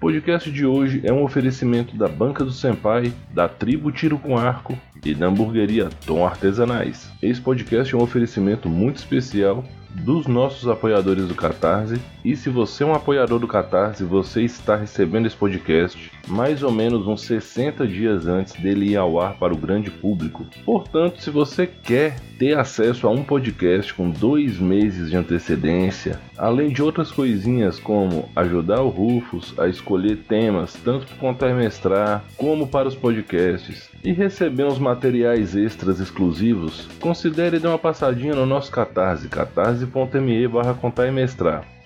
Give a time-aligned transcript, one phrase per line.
[0.00, 4.38] O podcast de hoje é um oferecimento da Banca do Senpai, da Tribo Tiro com
[4.38, 4.74] Arco
[5.04, 7.12] e da hamburgueria Tom Artesanais.
[7.22, 12.00] Esse podcast é um oferecimento muito especial dos nossos apoiadores do Catarse.
[12.24, 16.72] E se você é um apoiador do Catarse, você está recebendo esse podcast mais ou
[16.72, 20.46] menos uns 60 dias antes dele ir ao ar para o grande público.
[20.64, 26.70] Portanto, se você quer ter acesso a um podcast com dois meses de antecedência, além
[26.70, 32.66] de outras coisinhas como ajudar o Rufus a escolher temas tanto para o trimestrar como
[32.66, 38.72] para os podcasts e receber uns materiais extras exclusivos, considere dar uma passadinha no nosso
[38.72, 40.74] Catarse, catarse.me barra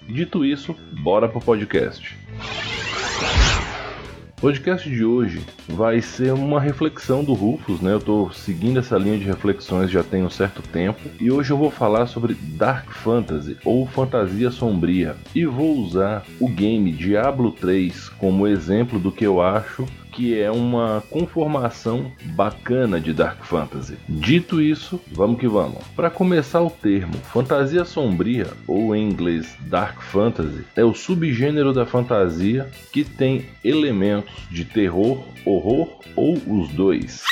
[0.06, 2.16] Dito isso, bora pro podcast
[4.44, 7.94] podcast de hoje vai ser uma reflexão do Rufus, né?
[7.94, 11.56] Eu tô seguindo essa linha de reflexões já tem um certo tempo e hoje eu
[11.56, 18.10] vou falar sobre Dark Fantasy ou fantasia sombria e vou usar o game Diablo 3
[18.18, 23.96] como exemplo do que eu acho que é uma conformação bacana de Dark Fantasy.
[24.08, 25.82] Dito isso, vamos que vamos.
[25.96, 31.84] Para começar o termo, fantasia sombria, ou em inglês Dark Fantasy, é o subgênero da
[31.84, 37.24] fantasia que tem elementos de terror, horror ou os dois.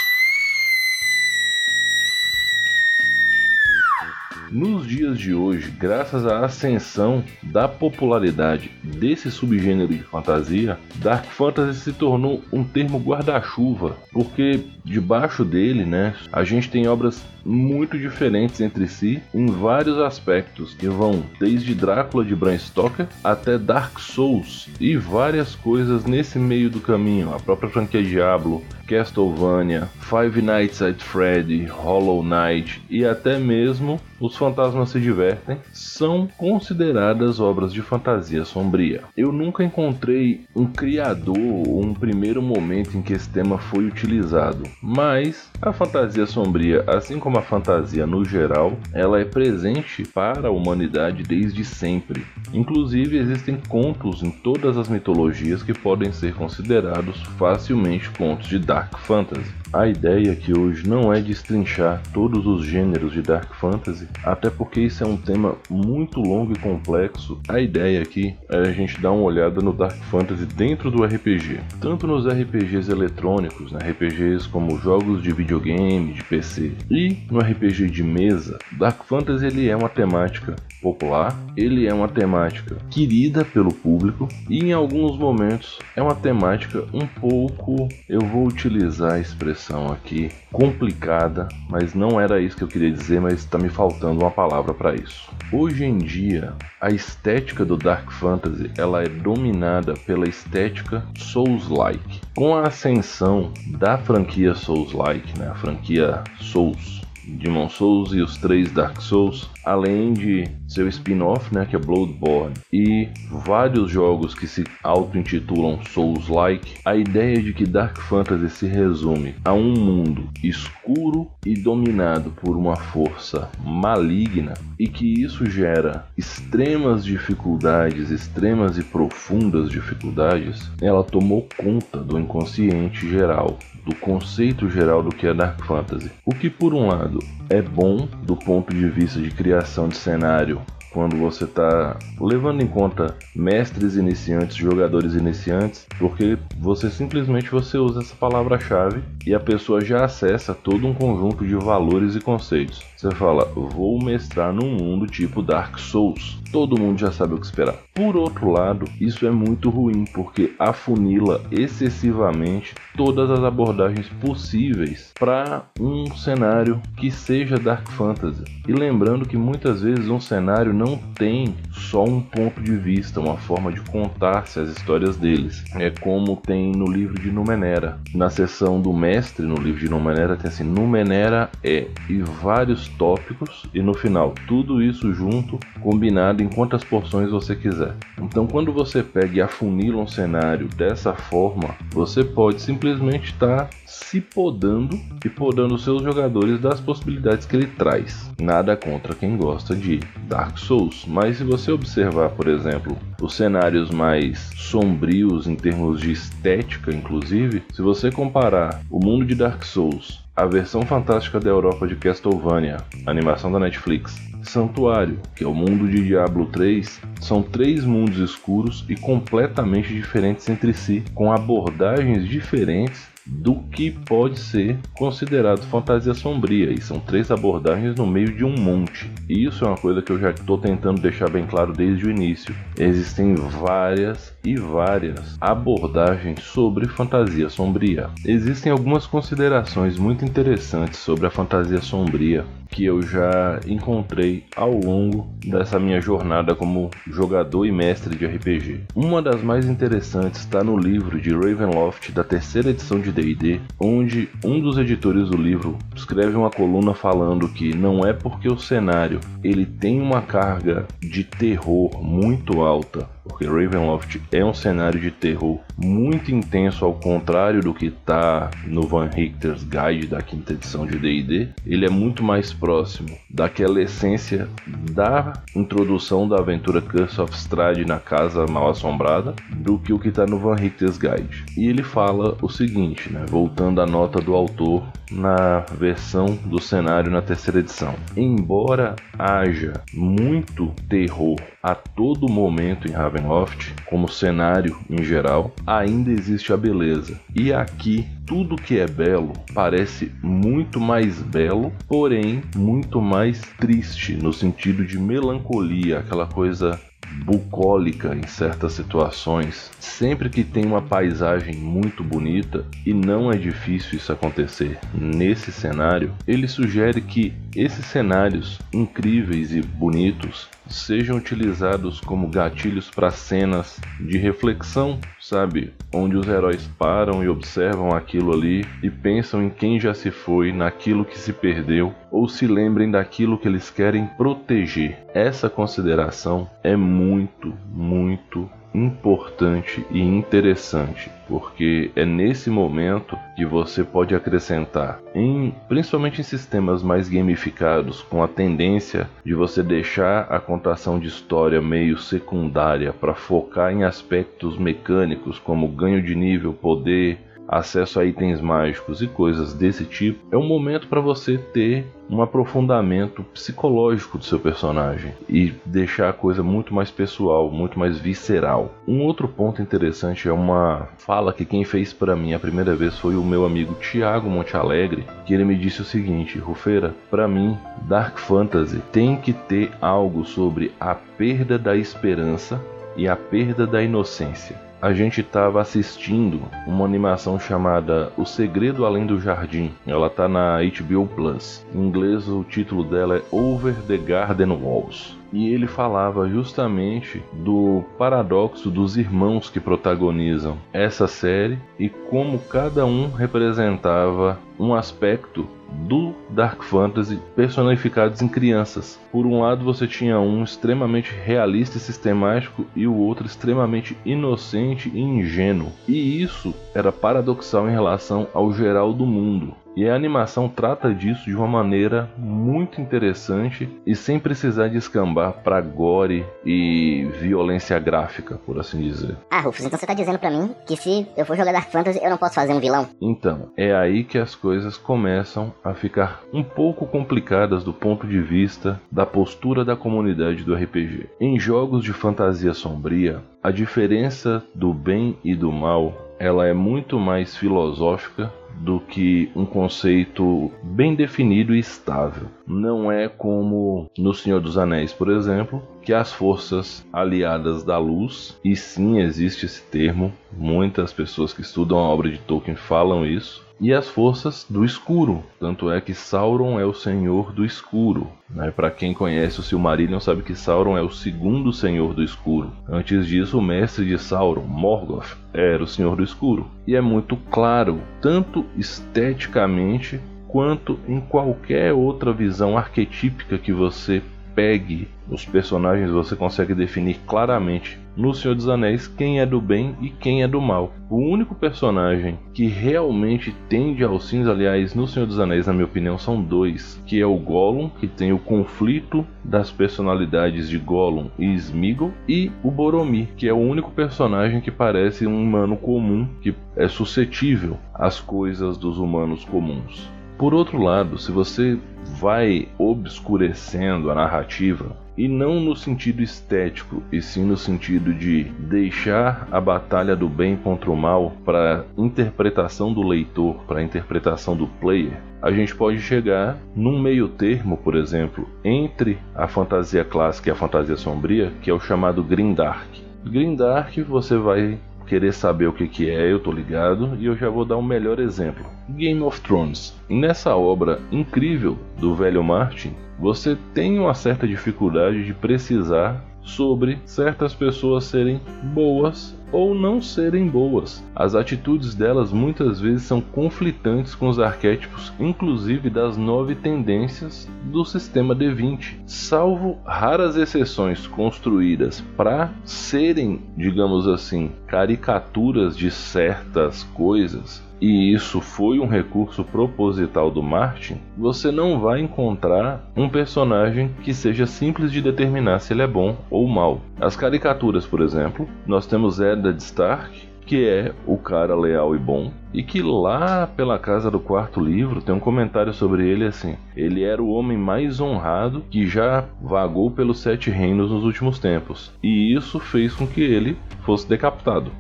[4.53, 11.81] Nos dias de hoje, graças à ascensão da popularidade desse subgênero de fantasia, Dark Fantasy
[11.81, 18.61] se tornou um termo guarda-chuva, porque debaixo dele, né, a gente tem obras muito diferentes
[18.61, 24.69] entre si em vários aspectos, que vão desde Drácula de Bram Stoker até Dark Souls
[24.79, 31.01] e várias coisas nesse meio do caminho, a própria franquia Diablo, Castlevania, Five Nights at
[31.01, 38.45] Freddy, Hollow Knight e até mesmo Os Fantasmas se Divertem são consideradas obras de fantasia
[38.45, 39.05] sombria.
[39.17, 44.65] Eu nunca encontrei um criador ou um primeiro momento em que esse tema foi utilizado,
[44.83, 50.51] mas a fantasia sombria, assim como a fantasia no geral, ela é presente para a
[50.51, 52.27] humanidade desde sempre.
[52.53, 58.99] Inclusive existem contos em todas as mitologias que podem ser considerados facilmente contos de Dark
[58.99, 59.62] Fantasy.
[59.73, 64.81] A ideia aqui hoje não é destrinchar todos os gêneros de Dark Fantasy, até porque
[64.81, 67.41] isso é um tema muito longo e complexo.
[67.49, 71.61] A ideia aqui é a gente dar uma olhada no Dark Fantasy dentro do RPG,
[71.81, 77.89] tanto nos RPGs eletrônicos, né, RPGs como jogos de videogame, de PC, e no RPG
[77.89, 78.59] de mesa.
[78.73, 84.59] Dark Fantasy ele é uma temática popular, ele é uma temática querida pelo público e
[84.59, 91.49] em alguns momentos é uma temática um pouco, eu vou utilizar a expressão aqui, complicada,
[91.69, 94.95] mas não era isso que eu queria dizer, mas está me faltando uma palavra para
[94.95, 95.31] isso.
[95.53, 102.21] Hoje em dia, a estética do Dark Fantasy ela é dominada pela estética Souls-like.
[102.35, 108.71] Com a ascensão da franquia Souls-like, né, a franquia Souls Demon Souls e os três
[108.73, 114.65] Dark Souls, além de seu spin-off, né, que é Bloodborne, e vários jogos que se
[114.83, 121.55] auto-intitulam Souls-like, a ideia de que Dark Fantasy se resume a um mundo escuro e
[121.55, 130.71] dominado por uma força maligna e que isso gera extremas dificuldades, extremas e profundas dificuldades,
[130.81, 136.11] ela tomou conta do inconsciente geral do conceito geral do que é Dark Fantasy.
[136.25, 137.19] O que, por um lado,
[137.51, 140.61] é bom do ponto de vista de criação de cenário
[140.93, 148.01] quando você está levando em conta mestres iniciantes, jogadores iniciantes, porque você simplesmente você usa
[148.01, 152.83] essa palavra-chave e a pessoa já acessa todo um conjunto de valores e conceitos.
[152.97, 156.42] Você fala, vou mestrar num mundo tipo Dark Souls.
[156.53, 157.75] Todo mundo já sabe o que esperar.
[157.95, 165.63] Por outro lado, isso é muito ruim porque afunila excessivamente todas as abordagens possíveis para
[165.81, 168.45] um cenário que seja Dark Fantasy.
[168.69, 173.37] E lembrando que muitas vezes um cenário não tem só um ponto de vista, uma
[173.37, 175.65] forma de contar-se as histórias deles.
[175.75, 177.99] É como tem no livro de Numenera.
[178.15, 183.67] Na seção do mestre, no livro de Numenera, tem assim: Numenera é e vários tópicos,
[183.73, 187.95] e no final, tudo isso junto, combinado em quantas porções você quiser.
[188.21, 193.71] Então, quando você pega e afunila um cenário dessa forma, você pode simplesmente estar tá
[193.87, 198.31] se podando e podando seus jogadores das possibilidades que ele traz.
[198.41, 203.91] Nada contra quem gosta de Dark Souls, mas se você observar, por exemplo, os cenários
[203.91, 210.23] mais sombrios em termos de estética, inclusive, se você comparar o mundo de Dark Souls
[210.35, 215.89] a versão fantástica da Europa de Castlevania, animação da Netflix, Santuário, que é o mundo
[215.89, 223.13] de Diablo 3, são três mundos escuros e completamente diferentes entre si, com abordagens diferentes
[223.25, 226.73] do que pode ser considerado fantasia sombria.
[226.73, 229.11] E são três abordagens no meio de um monte.
[229.29, 232.11] E isso é uma coisa que eu já estou tentando deixar bem claro desde o
[232.11, 232.55] início.
[232.79, 238.11] Existem várias e várias abordagens sobre fantasia sombria.
[238.25, 245.29] Existem algumas considerações muito interessantes sobre a fantasia sombria que eu já encontrei ao longo
[245.47, 248.81] dessa minha jornada como jogador e mestre de RPG.
[248.97, 254.29] Uma das mais interessantes está no livro de Ravenloft da terceira edição de D&D, onde
[254.43, 259.21] um dos editores do livro escreve uma coluna falando que não é porque o cenário
[259.45, 265.61] ele tem uma carga de terror muito alta porque Ravenloft é um cenário de terror
[265.77, 270.99] muito intenso, ao contrário do que está no Van Richter's Guide da quinta edição de
[270.99, 271.49] D&D.
[271.67, 274.49] Ele é muito mais próximo daquela essência
[274.93, 280.09] da introdução da aventura Curse of Strahd na Casa Mal Assombrada do que o que
[280.09, 281.45] está no Van Richter's Guide.
[281.57, 287.11] E ele fala o seguinte, né, voltando à nota do autor na versão do cenário
[287.11, 287.95] na terceira edição.
[288.17, 296.53] Embora haja muito terror a todo momento em Ravenloft, como cenário em geral, ainda existe
[296.53, 297.21] a beleza.
[297.35, 304.33] E aqui tudo que é belo parece muito mais belo, porém muito mais triste no
[304.33, 306.81] sentido de melancolia, aquela coisa
[307.25, 309.71] bucólica em certas situações.
[309.79, 316.13] Sempre que tem uma paisagem muito bonita, e não é difícil isso acontecer nesse cenário,
[316.27, 324.17] ele sugere que esses cenários incríveis e bonitos sejam utilizados como gatilhos para cenas de
[324.17, 324.99] reflexão,
[325.33, 325.73] sabe?
[325.95, 330.53] Onde os heróis param e observam aquilo ali e pensam em quem já se foi,
[330.53, 334.99] naquilo que se perdeu, ou se lembrem daquilo que eles querem proteger.
[335.15, 344.15] Essa consideração é muito, muito importante e interessante, porque é nesse momento que você pode
[344.15, 350.99] acrescentar, em, principalmente em sistemas mais gamificados, com a tendência de você deixar a contação
[350.99, 357.19] de história meio secundária para focar em aspectos mecânicos como ganho de nível, poder,
[357.53, 362.23] acesso a itens mágicos e coisas desse tipo, é um momento para você ter um
[362.23, 368.73] aprofundamento psicológico do seu personagem e deixar a coisa muito mais pessoal, muito mais visceral.
[368.89, 372.99] Um outro ponto interessante é uma fala que quem fez para mim a primeira vez
[372.99, 377.57] foi o meu amigo Tiago Montealegre, que ele me disse o seguinte: Rufeira, para mim,
[377.83, 382.61] Dark Fantasy tem que ter algo sobre a perda da esperança
[382.97, 389.07] e a perda da inocência a gente estava assistindo uma animação chamada O Segredo Além
[389.07, 389.73] do Jardim.
[389.87, 391.65] Ela tá na HBO Plus.
[391.73, 395.17] Em inglês o título dela é Over the Garden Walls.
[395.33, 402.85] E ele falava justamente do paradoxo dos irmãos que protagonizam essa série e como cada
[402.85, 405.47] um representava um aspecto
[405.89, 408.99] do Dark Fantasy personificados em crianças.
[409.11, 414.91] Por um lado, você tinha um extremamente realista e sistemático e o outro extremamente inocente
[414.95, 415.73] e ingênuo.
[415.87, 419.55] E isso era paradoxal em relação ao geral do mundo.
[419.77, 425.61] E a animação trata disso de uma maneira muito interessante e sem precisar descambar para
[425.61, 429.17] gore e violência gráfica, por assim dizer.
[429.31, 432.01] Ah, Rufus, então você tá dizendo para mim que se eu for jogar Dark Fantasy
[432.03, 432.89] eu não posso fazer um vilão?
[433.01, 438.21] Então, é aí que as coisas começam a ficar um pouco complicadas do ponto de
[438.21, 441.09] vista da postura da comunidade do RPG.
[441.21, 447.01] Em jogos de fantasia sombria, a diferença do bem e do mal ela é muito
[447.01, 452.29] mais filosófica do que um conceito bem definido e estável.
[452.47, 458.39] Não é como no Senhor dos Anéis, por exemplo, que as forças aliadas da luz,
[458.45, 463.45] e sim existe esse termo, muitas pessoas que estudam a obra de Tolkien falam isso,
[463.63, 465.23] e as forças do escuro.
[465.39, 468.09] Tanto é que Sauron é o senhor do escuro.
[468.29, 468.51] Né?
[468.51, 472.51] Para quem conhece o Silmarillion sabe que Sauron é o segundo senhor do escuro.
[472.69, 476.51] Antes disso, o mestre de Sauron, Morgoth, era o senhor do escuro.
[476.67, 484.03] E é muito claro, tanto esteticamente quanto em qualquer outra visão arquetípica que você
[484.35, 489.77] pegue os personagens, você consegue definir claramente no Senhor dos Anéis quem é do bem
[489.81, 490.73] e quem é do mal.
[490.89, 495.67] O único personagem que realmente tende ao cinza, aliás, no Senhor dos Anéis, na minha
[495.67, 501.09] opinião, são dois, que é o Gollum, que tem o conflito das personalidades de Gollum
[501.19, 506.09] e Sméagol, e o Boromir, que é o único personagem que parece um humano comum,
[506.21, 509.91] que é suscetível às coisas dos humanos comuns.
[510.23, 511.59] Por outro lado, se você
[511.99, 519.27] vai obscurecendo a narrativa, e não no sentido estético, e sim no sentido de deixar
[519.33, 524.97] a batalha do bem contra o mal para interpretação do leitor, para interpretação do player,
[525.21, 530.37] a gente pode chegar num meio termo, por exemplo, entre a fantasia clássica e a
[530.37, 532.81] fantasia sombria, que é o chamado Grindark.
[533.05, 537.29] Grindark você vai querer saber o que, que é, eu tô ligado, e eu já
[537.29, 538.45] vou dar um melhor exemplo.
[538.71, 539.75] Game of Thrones.
[539.89, 547.35] Nessa obra incrível do velho Martin, você tem uma certa dificuldade de precisar sobre certas
[547.35, 548.21] pessoas serem
[548.55, 550.85] boas ou não serem boas.
[550.95, 557.65] As atitudes delas muitas vezes são conflitantes com os arquétipos, inclusive das nove tendências do
[557.65, 567.95] sistema D20, salvo raras exceções construídas para serem, digamos assim, caricaturas de certas coisas e
[567.95, 574.27] isso foi um recurso proposital do Martin, você não vai encontrar um personagem que seja
[574.27, 576.61] simples de determinar se ele é bom ou mal.
[576.81, 582.11] As caricaturas, por exemplo, nós temos Eddard Stark, que é o cara leal e bom,
[582.35, 586.83] e que lá pela casa do quarto livro tem um comentário sobre ele assim: ele
[586.83, 592.13] era o homem mais honrado que já vagou pelos sete reinos nos últimos tempos, e
[592.13, 594.51] isso fez com que ele fosse decapitado.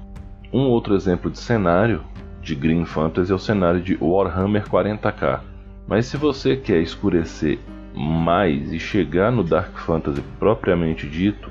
[0.52, 2.02] Um outro exemplo de cenário
[2.42, 5.40] de Green Fantasy é o cenário de Warhammer 40k.
[5.86, 7.58] Mas se você quer escurecer
[7.94, 11.50] mais e chegar no Dark Fantasy propriamente dito,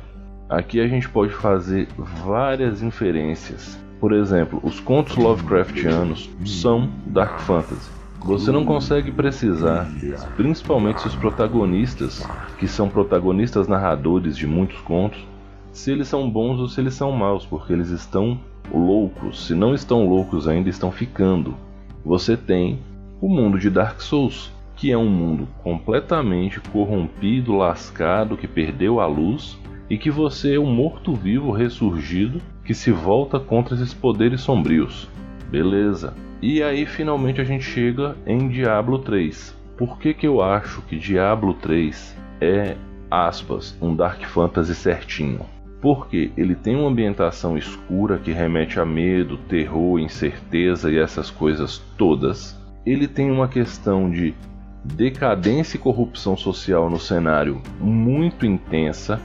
[0.49, 3.79] aqui a gente pode fazer várias inferências.
[3.99, 7.89] Por exemplo, os contos Lovecraftianos são Dark Fantasy.
[8.23, 9.87] Você não consegue precisar,
[10.35, 12.27] principalmente se os protagonistas,
[12.59, 15.19] que são protagonistas narradores de muitos contos,
[15.71, 18.39] se eles são bons ou se eles são maus, porque eles estão
[18.73, 21.55] loucos, se não estão loucos ainda, estão ficando.
[22.03, 22.79] Você tem
[23.21, 29.05] o mundo de Dark Souls, que é um mundo completamente corrompido, lascado, que perdeu a
[29.05, 29.57] luz
[29.89, 35.07] e que você é um morto-vivo ressurgido que se volta contra esses poderes sombrios.
[35.49, 36.13] Beleza.
[36.41, 39.55] E aí finalmente a gente chega em Diablo 3.
[39.77, 42.75] Por que, que eu acho que Diablo 3 é,
[43.09, 45.41] aspas, um Dark Fantasy certinho?
[45.81, 51.79] Porque ele tem uma ambientação escura que remete a medo, terror, incerteza e essas coisas
[51.97, 52.55] todas.
[52.85, 54.35] Ele tem uma questão de
[54.83, 59.19] decadência e corrupção social no cenário muito intensa.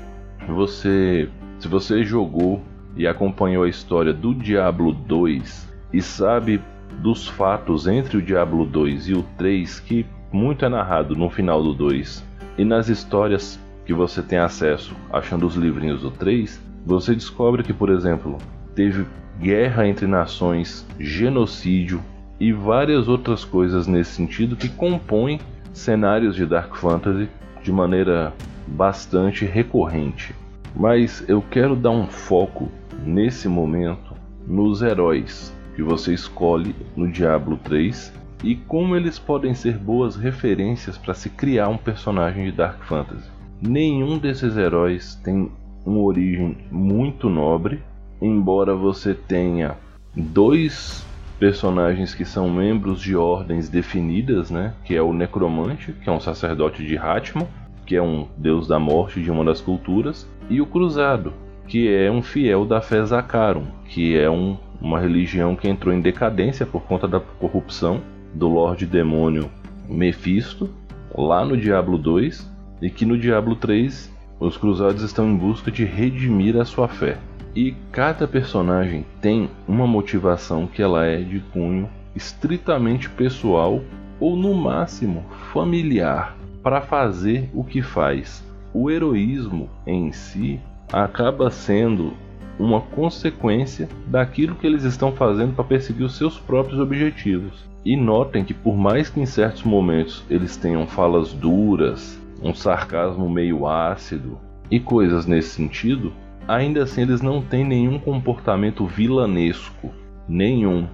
[0.48, 2.62] Você, se você jogou
[2.96, 6.60] e acompanhou a história do Diablo 2 e sabe
[7.02, 11.62] dos fatos entre o Diablo 2 e o 3 que muito é narrado no final
[11.62, 12.24] do 2
[12.56, 17.72] e nas histórias que você tem acesso achando os livrinhos do 3, você descobre que,
[17.72, 18.36] por exemplo,
[18.74, 19.06] teve
[19.38, 22.02] guerra entre nações, genocídio
[22.38, 25.40] e várias outras coisas nesse sentido que compõem
[25.72, 27.28] cenários de Dark Fantasy
[27.62, 28.34] de maneira
[28.66, 30.34] bastante recorrente.
[30.74, 32.68] Mas eu quero dar um foco
[33.04, 34.14] nesse momento
[34.46, 38.12] nos heróis que você escolhe no Diablo 3
[38.42, 43.35] e como eles podem ser boas referências para se criar um personagem de Dark Fantasy.
[43.60, 45.50] Nenhum desses heróis tem
[45.84, 47.82] uma origem muito nobre,
[48.20, 49.76] embora você tenha
[50.14, 51.06] dois
[51.38, 54.74] personagens que são membros de ordens definidas, né?
[54.84, 57.46] Que é o Necromante, que é um sacerdote de Hatman,
[57.86, 61.32] que é um deus da morte de uma das culturas, e o Cruzado,
[61.66, 66.00] que é um fiel da fé Zakarum, que é um, uma religião que entrou em
[66.00, 68.00] decadência por conta da corrupção
[68.34, 69.48] do Lorde Demônio
[69.88, 70.68] Mephisto,
[71.16, 75.84] lá no Diablo 2, e que no Diablo 3 os cruzados estão em busca de
[75.84, 77.18] redimir a sua fé.
[77.54, 83.82] E cada personagem tem uma motivação que ela é de cunho estritamente pessoal
[84.20, 88.44] ou no máximo familiar para fazer o que faz.
[88.74, 90.60] O heroísmo em si
[90.92, 92.12] acaba sendo
[92.58, 97.64] uma consequência daquilo que eles estão fazendo para perseguir os seus próprios objetivos.
[97.84, 103.28] E notem que, por mais que em certos momentos eles tenham falas duras, um sarcasmo
[103.28, 104.38] meio ácido
[104.70, 106.12] e coisas nesse sentido,
[106.46, 109.90] ainda assim eles não têm nenhum comportamento vilanesco,
[110.28, 110.86] nenhum.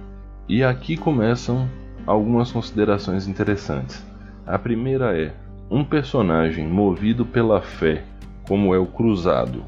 [0.47, 1.69] E aqui começam
[2.05, 4.05] algumas considerações interessantes.
[4.45, 5.33] A primeira é:
[5.69, 8.03] um personagem movido pela fé,
[8.47, 9.63] como é o Cruzado,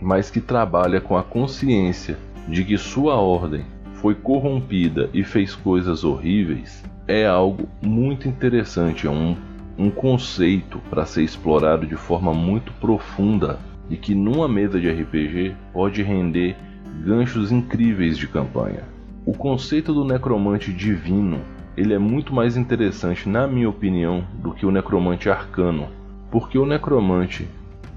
[0.00, 2.16] mas que trabalha com a consciência
[2.48, 9.10] de que sua ordem foi corrompida e fez coisas horríveis, é algo muito interessante, é
[9.10, 9.36] um,
[9.80, 13.58] um conceito para ser explorado de forma muito profunda
[13.88, 16.54] e que numa mesa de RPG pode render
[17.02, 18.84] ganchos incríveis de campanha.
[19.24, 21.40] O conceito do necromante divino
[21.78, 25.88] ele é muito mais interessante, na minha opinião, do que o necromante arcano,
[26.30, 27.48] porque o necromante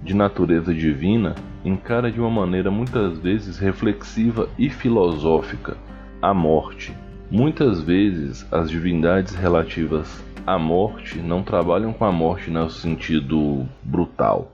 [0.02, 1.36] de natureza divina
[1.66, 5.76] encara de uma maneira muitas vezes reflexiva e filosófica
[6.22, 6.94] a morte.
[7.30, 14.52] Muitas vezes as divindades relativas à morte não trabalham com a morte no sentido brutal.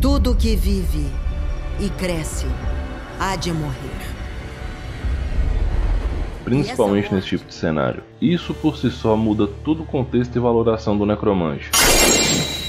[0.00, 1.06] Tudo que vive
[1.80, 2.46] e cresce
[3.18, 4.12] há de morrer
[6.44, 8.02] principalmente nesse tipo de cenário.
[8.20, 11.70] Isso por si só muda todo o contexto e valoração do necromante.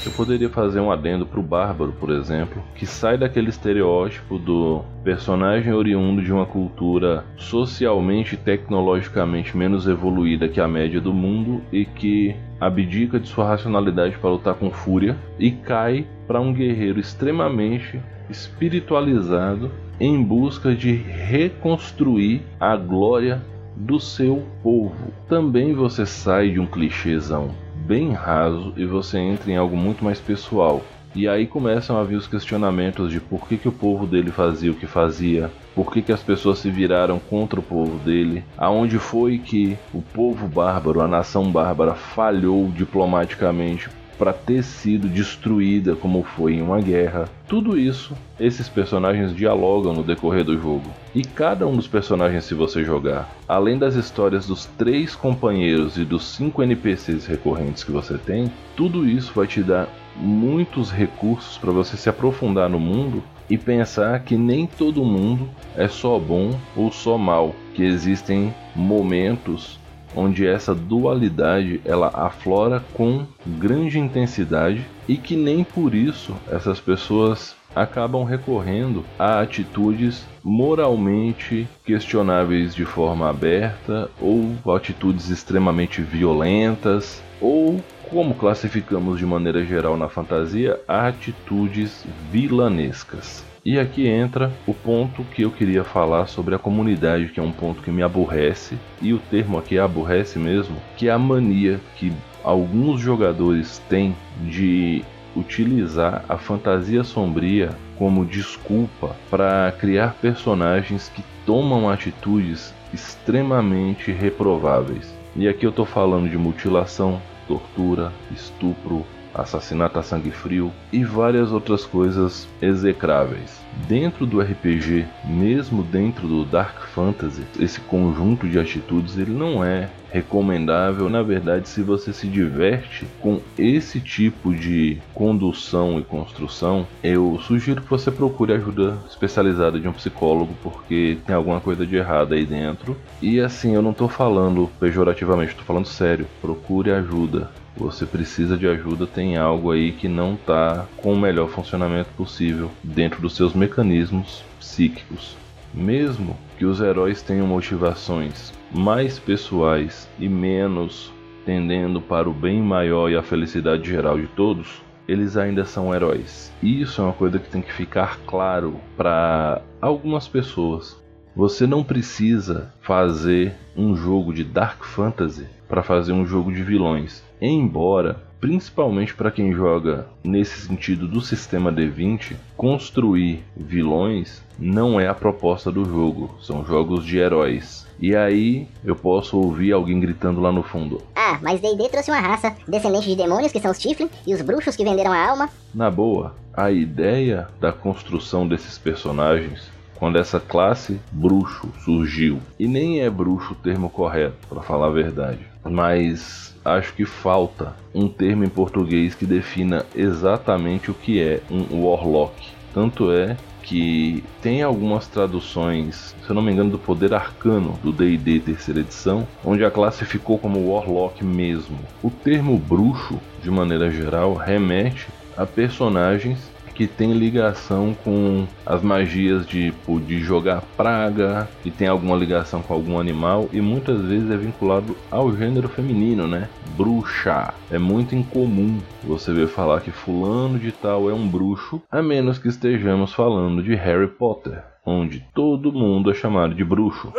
[0.06, 5.72] Eu poderia fazer um adendo pro Bárbaro, por exemplo, que sai daquele estereótipo do personagem
[5.72, 11.86] oriundo de uma cultura socialmente e tecnologicamente menos evoluída que a média do mundo e
[11.86, 17.98] que abdica de sua racionalidade para lutar com fúria e cai para um guerreiro extremamente
[18.30, 23.42] espiritualizado em busca de reconstruir a glória
[23.74, 25.14] do seu povo.
[25.30, 30.20] Também você sai de um clichêzão bem raso e você entra em algo muito mais
[30.20, 30.82] pessoal.
[31.16, 34.72] E aí começam a vir os questionamentos de por que, que o povo dele fazia
[34.72, 38.98] o que fazia, por que, que as pessoas se viraram contra o povo dele, aonde
[38.98, 46.24] foi que o povo bárbaro, a nação bárbara, falhou diplomaticamente para ter sido destruída como
[46.24, 47.30] foi em uma guerra.
[47.48, 50.90] Tudo isso, esses personagens dialogam no decorrer do jogo.
[51.14, 56.06] E cada um dos personagens, se você jogar, além das histórias dos três companheiros e
[56.06, 61.72] dos cinco NPCs recorrentes que você tem, tudo isso vai te dar muitos recursos para
[61.72, 66.92] você se aprofundar no mundo e pensar que nem todo mundo é só bom ou
[66.92, 69.80] só mal, que existem momentos
[70.16, 77.56] onde essa dualidade ela aflora com grande intensidade e que nem por isso essas pessoas
[77.76, 88.36] acabam recorrendo a atitudes moralmente questionáveis de forma aberta ou atitudes extremamente violentas ou como
[88.36, 93.44] classificamos de maneira geral na fantasia, atitudes vilanescas.
[93.66, 97.52] E aqui entra o ponto que eu queria falar sobre a comunidade, que é um
[97.52, 101.80] ponto que me aborrece, e o termo aqui é aborrece mesmo, que é a mania
[101.96, 102.12] que
[102.44, 105.02] alguns jogadores têm de
[105.34, 115.16] utilizar a fantasia sombria como desculpa para criar personagens que tomam atitudes extremamente reprováveis.
[115.38, 121.52] E aqui eu estou falando de mutilação, tortura, estupro, assassinato a sangue frio e várias
[121.52, 123.62] outras coisas execráveis.
[123.88, 129.90] Dentro do RPG, mesmo dentro do Dark Fantasy, esse conjunto de atitudes ele não é
[130.12, 131.10] recomendável.
[131.10, 137.82] Na verdade, se você se diverte com esse tipo de condução e construção, eu sugiro
[137.82, 142.46] que você procure ajuda especializada de um psicólogo, porque tem alguma coisa de errado aí
[142.46, 142.96] dentro.
[143.22, 146.28] E assim, eu não estou falando pejorativamente, estou falando sério.
[146.40, 151.50] Procure ajuda você precisa de ajuda, tem algo aí que não está com o melhor
[151.50, 155.36] funcionamento possível dentro dos seus mecanismos psíquicos.
[155.74, 161.12] Mesmo que os heróis tenham motivações mais pessoais e menos
[161.46, 166.52] tendendo para o bem maior e a felicidade geral de todos, eles ainda são heróis.
[166.62, 171.02] Isso é uma coisa que tem que ficar claro para algumas pessoas.
[171.36, 177.24] Você não precisa fazer um jogo de Dark Fantasy para fazer um jogo de vilões.
[177.42, 185.16] Embora, principalmente para quem joga nesse sentido do sistema D20, construir vilões não é a
[185.16, 187.88] proposta do jogo, são jogos de heróis.
[188.00, 192.20] E aí eu posso ouvir alguém gritando lá no fundo: Ah, mas D&D trouxe uma
[192.20, 195.50] raça descendente de demônios que são os Tiflin e os bruxos que venderam a alma.
[195.74, 202.40] Na boa, a ideia da construção desses personagens quando essa classe bruxo surgiu.
[202.60, 205.40] E nem é bruxo o termo correto, para falar a verdade.
[205.64, 211.86] Mas acho que falta um termo em português que defina exatamente o que é um
[211.86, 212.34] warlock.
[212.74, 217.92] Tanto é que tem algumas traduções, se eu não me engano, do Poder Arcano do
[217.92, 221.80] D&D terceira edição, onde a classe ficou como Warlock mesmo.
[222.04, 229.46] O termo bruxo, de maneira geral, remete a personagens que tem ligação com as magias
[229.46, 229.74] de,
[230.06, 234.96] de jogar praga, que tem alguma ligação com algum animal e muitas vezes é vinculado
[235.10, 236.50] ao gênero feminino, né?
[236.76, 237.54] Bruxa.
[237.70, 242.38] É muito incomum você ver falar que fulano de tal é um bruxo, a menos
[242.38, 247.12] que estejamos falando de Harry Potter, onde todo mundo é chamado de bruxo.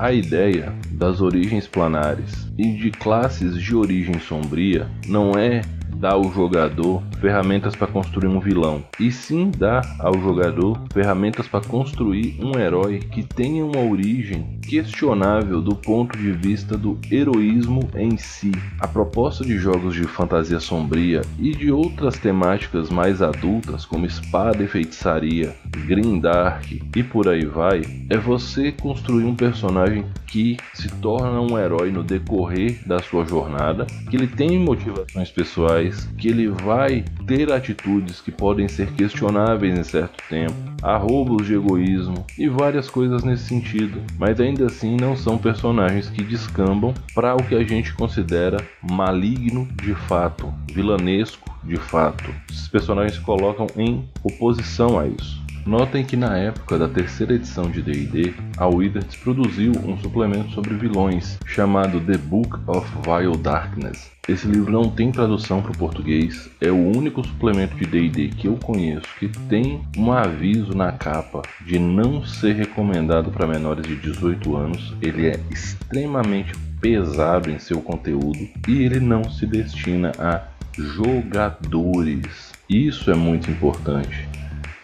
[0.00, 5.60] A ideia das origens planares e de classes de origem sombria não é
[5.96, 11.64] dar ao jogador ferramentas para construir um vilão, e sim dar ao jogador ferramentas para
[11.64, 18.16] construir um herói que tenha uma origem questionável do ponto de vista do heroísmo em
[18.16, 18.52] si.
[18.78, 24.62] A proposta de jogos de fantasia sombria e de outras temáticas mais adultas, como espada
[24.62, 25.54] e feitiçaria,
[25.86, 31.58] Green Dark e por aí vai, é você construir um personagem que se torna um
[31.58, 37.52] herói no decorrer da sua jornada, que ele tem motivações pessoais, que ele vai ter
[37.52, 43.22] atitudes que podem ser questionáveis em certo tempo, há roubos de egoísmo e várias coisas
[43.22, 47.94] nesse sentido, mas ainda assim não são personagens que descambam para o que a gente
[47.94, 52.34] considera maligno de fato, vilanesco de fato.
[52.50, 55.39] Esses personagens se colocam em oposição a isso.
[55.66, 60.74] Notem que na época da terceira edição de D&D, a Wizards produziu um suplemento sobre
[60.74, 64.10] vilões chamado The Book of Vile Darkness.
[64.28, 68.46] Esse livro não tem tradução para o português, é o único suplemento de D&D que
[68.46, 73.96] eu conheço que tem um aviso na capa de não ser recomendado para menores de
[73.96, 74.94] 18 anos.
[75.02, 80.42] Ele é extremamente pesado em seu conteúdo e ele não se destina a
[80.78, 82.52] jogadores.
[82.68, 84.29] Isso é muito importante.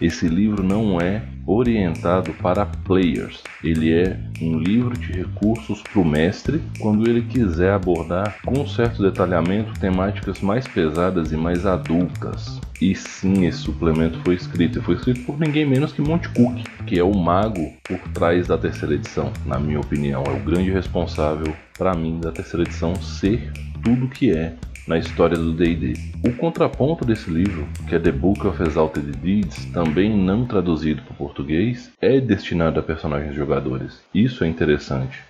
[0.01, 3.43] Esse livro não é orientado para players.
[3.65, 9.03] Ele é um livro de recursos para o mestre quando ele quiser abordar com certo
[9.03, 12.61] detalhamento temáticas mais pesadas e mais adultas.
[12.81, 14.79] E sim, esse suplemento foi escrito.
[14.79, 18.47] E foi escrito por ninguém menos que Monte Cook, que é o mago por trás
[18.47, 20.23] da terceira edição, na minha opinião.
[20.27, 23.51] É o grande responsável, para mim, da terceira edição ser
[23.83, 24.57] tudo que é
[24.87, 25.95] na história do D&D.
[26.25, 31.13] O contraponto desse livro, que é The Book of Exalted Deeds, também não traduzido para
[31.13, 34.01] o português, é destinado a personagens jogadores.
[34.15, 35.25] Isso é interessante.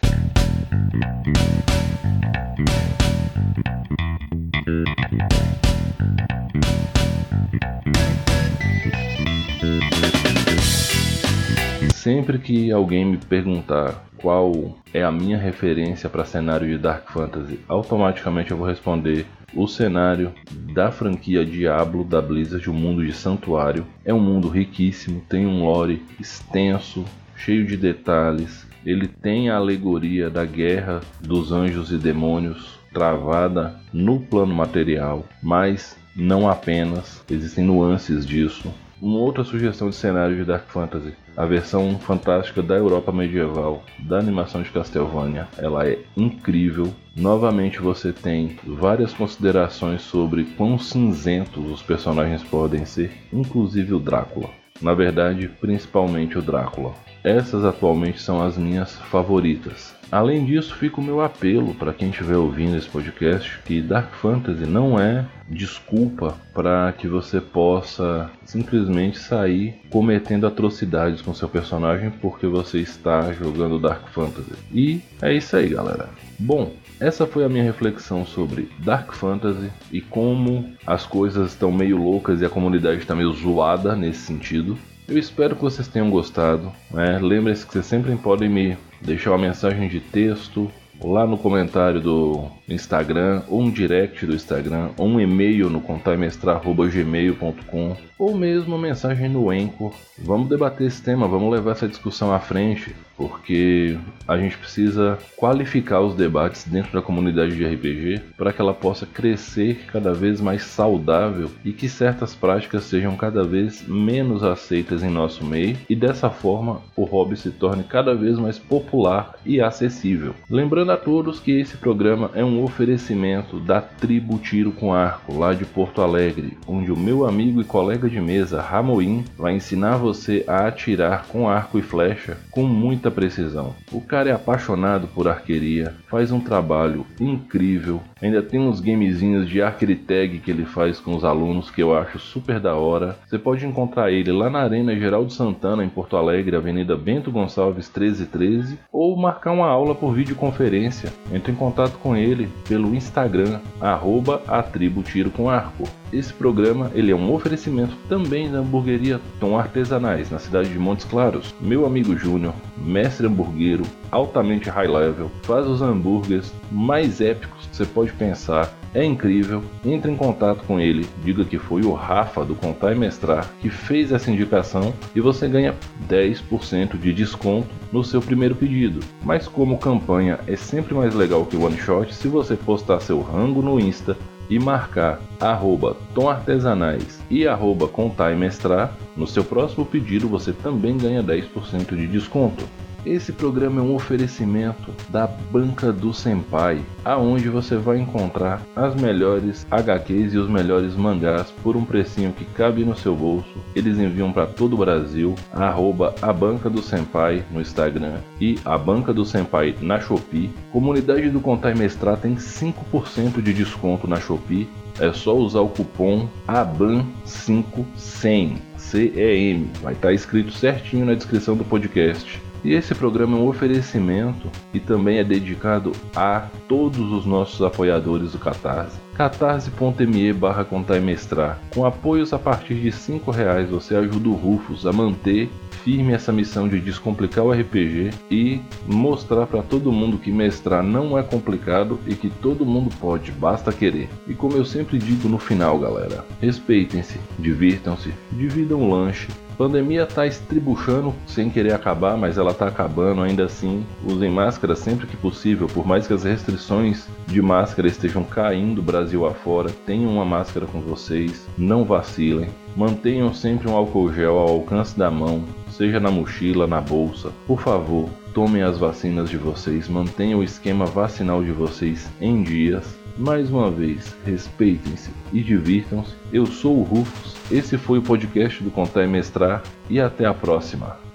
[11.95, 17.59] Sempre que alguém me perguntar qual é a minha referência para cenário de Dark Fantasy,
[17.69, 20.33] automaticamente eu vou responder o cenário
[20.75, 25.65] da franquia Diablo da Blizzard, o mundo de Santuário, é um mundo riquíssimo, tem um
[25.65, 27.05] lore extenso,
[27.37, 28.67] cheio de detalhes.
[28.85, 35.97] Ele tem a alegoria da guerra dos anjos e demônios travada no plano material, mas
[36.17, 38.73] não apenas, existem nuances disso.
[39.03, 44.19] Uma outra sugestão de cenário de Dark Fantasy, a versão fantástica da Europa medieval da
[44.19, 46.95] animação de Castlevania, ela é incrível.
[47.17, 54.51] Novamente você tem várias considerações sobre quão cinzentos os personagens podem ser, inclusive o Drácula.
[54.83, 56.93] Na verdade, principalmente o Drácula.
[57.25, 59.97] Essas atualmente são as minhas favoritas.
[60.13, 64.67] Além disso, fica o meu apelo para quem estiver ouvindo esse podcast que Dark Fantasy
[64.67, 72.47] não é desculpa para que você possa simplesmente sair cometendo atrocidades com seu personagem porque
[72.47, 74.53] você está jogando Dark Fantasy.
[74.73, 76.09] E é isso aí, galera.
[76.39, 81.97] Bom, essa foi a minha reflexão sobre Dark Fantasy e como as coisas estão meio
[81.97, 84.79] loucas e a comunidade está meio zoada nesse sentido.
[85.09, 86.73] Eu espero que vocês tenham gostado.
[86.91, 87.19] Né?
[87.21, 90.71] Lembrem-se que vocês sempre podem me deixar uma mensagem de texto
[91.03, 97.97] lá no comentário do Instagram, ou um direct do Instagram, ou um e-mail no contaimestrar.gmail.com,
[98.19, 99.93] ou mesmo uma mensagem no Anchor.
[100.19, 106.01] Vamos debater esse tema, vamos levar essa discussão à frente, porque a gente precisa qualificar
[106.01, 110.63] os debates dentro da comunidade de RPG para que ela possa crescer cada vez mais
[110.63, 116.29] saudável e que certas práticas sejam cada vez menos aceitas em nosso meio e dessa
[116.29, 120.35] forma o hobby se torne cada vez mais popular e acessível.
[120.51, 125.55] Lembrando a todos que esse programa é um oferecimento da Tribo Tiro com Arco, lá
[125.55, 130.45] de Porto Alegre, onde o meu amigo e colega de mesa Ramoim vai ensinar você
[130.47, 133.75] a atirar com arco e flecha com muita muita precisão.
[133.93, 139.63] O cara é apaixonado por arqueria, faz um trabalho incrível, ainda tem uns gamezinhos de
[139.63, 143.17] archery tag que ele faz com os alunos que eu acho super da hora.
[143.27, 147.91] Você pode encontrar ele lá na Arena Geraldo Santana, em Porto Alegre, Avenida Bento Gonçalves
[147.95, 151.13] 1313, ou marcar uma aula por videoconferência.
[151.33, 155.85] Entre em contato com ele pelo Instagram, arroba a tribo tiro com arco.
[156.13, 161.05] Esse programa ele é um oferecimento também da hamburgueria Tom Artesanais, na cidade de Montes
[161.05, 161.55] Claros.
[161.61, 167.85] Meu amigo Júnior, mestre hamburguero, altamente high level, faz os hambúrgueres mais épicos que você
[167.85, 168.73] pode pensar.
[168.95, 172.99] É incrível, entre em contato com ele, diga que foi o Rafa do Contar e
[172.99, 175.75] Mestrar que fez essa indicação e você ganha
[176.09, 179.01] 10% de desconto no seu primeiro pedido.
[179.23, 183.21] Mas como campanha é sempre mais legal que o one shot, se você postar seu
[183.21, 184.17] rango no Insta
[184.49, 190.53] e marcar arroba Tom Artesanais e arroba Contar e Mestrar, no seu próximo pedido você
[190.53, 192.65] também ganha 10% de desconto.
[193.07, 199.65] Esse programa é um oferecimento da Banca do Senpai, aonde você vai encontrar as melhores
[199.71, 203.63] HQs e os melhores mangás por um precinho que cabe no seu bolso.
[203.77, 208.77] Eles enviam para todo o Brasil, arroba a Banca do Senpai no Instagram e a
[208.77, 210.51] Banca do Senpai na Shopee.
[210.73, 214.69] Comunidade do Contar e Mestrar tem 5% de desconto na Shopee.
[214.99, 219.71] É só usar o cupom ABAN5CEM, C-E-M.
[219.81, 222.45] Vai estar tá escrito certinho na descrição do podcast.
[222.65, 228.33] E esse programa é um oferecimento e também é dedicado a todos os nossos apoiadores
[228.33, 228.99] do Catarse.
[229.15, 230.67] catarse.me barra
[231.01, 231.61] mestrar.
[231.73, 235.51] Com apoios a partir de R$ reais você ajuda o Rufus a manter
[235.87, 241.17] firme essa missão de descomplicar o RPG e mostrar para todo mundo que mestrar não
[241.17, 244.09] é complicado e que todo mundo pode, basta querer.
[244.27, 250.27] E como eu sempre digo no final, galera, respeitem-se, divirtam-se, dividam o lanche Pandemia tá
[250.27, 253.87] estribuchando sem querer acabar, mas ela tá acabando ainda assim.
[254.05, 259.27] Usem máscara sempre que possível, por mais que as restrições de máscara estejam caindo Brasil
[259.27, 259.71] afora.
[259.87, 262.51] Tenham uma máscara com vocês, não vacilem.
[262.77, 267.33] Mantenham sempre um álcool gel ao alcance da mão, seja na mochila, na bolsa.
[267.47, 272.95] Por favor, tomem as vacinas de vocês, mantenham o esquema vacinal de vocês em dias.
[273.17, 276.15] Mais uma vez, respeitem-se e divirtam-se.
[276.31, 280.35] Eu sou o Rufus, esse foi o podcast do Contar e Mestrar e até a
[280.35, 281.06] próxima.